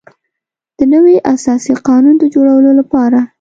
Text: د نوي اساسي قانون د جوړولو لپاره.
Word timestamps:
د 0.77 0.79
نوي 0.93 1.15
اساسي 1.33 1.73
قانون 1.87 2.15
د 2.19 2.23
جوړولو 2.33 2.71
لپاره. 2.79 3.19